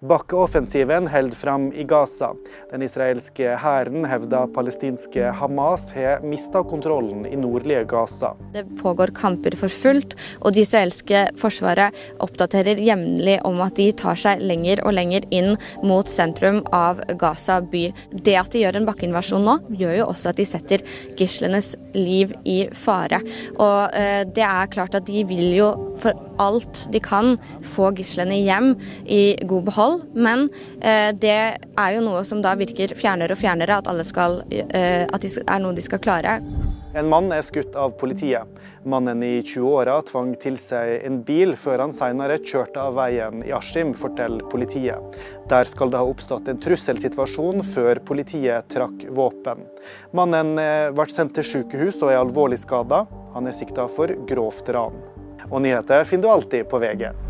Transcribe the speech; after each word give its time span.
Bakkeoffensiven 0.00 1.08
holder 1.10 1.36
fram 1.36 1.72
i 1.72 1.84
Gaza. 1.84 2.28
Den 2.70 2.84
israelske 2.86 3.56
hæren 3.58 4.04
hevder 4.06 4.46
palestinske 4.54 5.32
Hamas 5.34 5.88
har 5.90 6.22
mista 6.22 6.62
kontrollen 6.62 7.24
i 7.26 7.34
nordlige 7.36 7.82
Gaza. 7.90 8.30
Det 8.54 8.62
pågår 8.78 9.10
kamper 9.18 9.56
for 9.58 9.68
fullt, 9.68 10.14
og 10.38 10.54
det 10.54 10.68
israelske 10.68 11.24
forsvaret 11.42 11.98
oppdaterer 12.22 12.78
jevnlig 12.78 13.40
om 13.48 13.58
at 13.66 13.74
de 13.80 13.88
tar 13.98 14.22
seg 14.22 14.38
lenger 14.38 14.84
og 14.86 14.94
lenger 14.94 15.26
inn 15.34 15.58
mot 15.82 16.06
sentrum 16.06 16.62
av 16.70 17.02
Gaza 17.18 17.58
by. 17.58 17.88
Det 18.14 18.38
at 18.38 18.54
de 18.54 18.62
gjør 18.62 18.78
en 18.78 18.86
bakkeinvasjon 18.86 19.50
nå, 19.50 19.58
gjør 19.82 19.98
jo 19.98 20.08
også 20.12 20.30
at 20.30 20.38
de 20.38 20.46
setter 20.46 20.86
gislenes 21.18 21.74
liv 21.98 22.38
i 22.46 22.60
fare. 22.70 23.18
Og 23.58 23.98
eh, 23.98 24.22
det 24.30 24.46
er 24.46 24.70
klart 24.70 24.94
at 24.94 25.10
de 25.10 25.26
vil 25.26 25.50
jo 25.58 25.72
for 25.98 26.27
alt 26.42 26.86
de 26.92 27.00
kan 27.02 27.36
få 27.66 27.92
gislene 27.98 28.40
hjem 28.40 28.72
i 29.04 29.36
god 29.48 29.68
behold 29.68 30.06
men 30.14 30.48
eh, 30.80 31.10
det 31.14 31.38
er 31.58 31.96
jo 31.96 32.04
noe 32.04 32.24
som 32.26 32.42
da 32.44 32.54
virker 32.58 32.94
fjernere 32.98 33.36
og 33.36 33.42
fjernere, 33.42 33.80
at, 33.80 33.90
alle 33.90 34.06
skal, 34.06 34.42
eh, 34.50 35.04
at 35.06 35.24
det 35.24 35.34
er 35.44 35.62
noe 35.62 35.76
de 35.76 35.84
skal 35.84 36.02
klare. 36.02 36.38
En 36.96 37.08
mann 37.08 37.28
er 37.30 37.44
skutt 37.44 37.76
av 37.76 37.92
politiet. 38.00 38.48
Mannen 38.88 39.20
i 39.22 39.42
20-åra 39.44 39.98
tvang 40.08 40.32
til 40.40 40.56
seg 40.58 41.04
en 41.06 41.20
bil 41.26 41.52
før 41.60 41.84
han 41.84 41.92
senere 41.94 42.38
kjørte 42.40 42.80
av 42.80 42.96
veien 42.96 43.42
i 43.44 43.52
Askim, 43.54 43.92
forteller 43.94 44.46
politiet. 44.48 45.18
Der 45.52 45.68
skal 45.68 45.92
det 45.92 46.00
ha 46.00 46.08
oppstått 46.08 46.48
en 46.48 46.60
trusselsituasjon 46.64 47.62
før 47.74 48.00
politiet 48.08 48.72
trakk 48.72 49.04
våpen. 49.14 49.66
Mannen 50.16 50.56
eh, 50.62 50.88
ble 50.96 51.08
sendt 51.12 51.36
til 51.36 51.46
sykehus 51.52 52.00
og 52.00 52.14
er 52.14 52.22
alvorlig 52.22 52.60
skada. 52.64 53.04
Han 53.36 53.46
er 53.46 53.56
sikta 53.56 53.86
for 53.92 54.16
grovt 54.30 54.72
ran. 54.72 54.98
Og 55.50 55.62
nyheter 55.62 56.04
finner 56.04 56.28
du 56.28 56.34
alltid 56.34 56.68
på 56.68 56.80
VG. 56.82 57.27